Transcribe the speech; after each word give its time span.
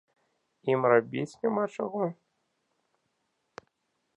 Ім 0.73 0.79
рабіць 0.91 1.37
няма 1.45 1.65
чаго? 1.81 2.01